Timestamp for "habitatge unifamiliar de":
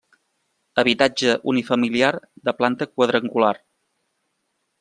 0.83-2.57